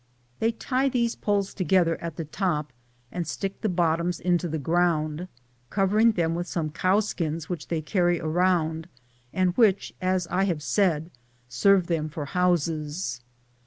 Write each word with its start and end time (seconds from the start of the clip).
They 0.39 0.51
tie 0.53 0.89
these 0.89 1.13
poles 1.13 1.53
together 1.53 1.95
at 2.01 2.15
the 2.15 2.25
top 2.25 2.73
and 3.11 3.27
stick 3.27 3.61
the 3.61 3.69
bottoms 3.69 4.19
into 4.19 4.47
the 4.47 4.57
ground, 4.57 5.27
covering 5.69 6.13
them 6.13 6.33
with 6.33 6.47
some 6.47 6.71
cowskins 6.71 7.49
which 7.49 7.67
they 7.67 7.83
carry 7.83 8.19
around, 8.19 8.89
and 9.31 9.55
which, 9.55 9.93
as 10.01 10.25
I 10.31 10.45
have 10.45 10.63
said, 10.63 11.11
serve 11.49 11.85
them 11.85 12.09
for 12.09 12.25
houses. 12.25 13.21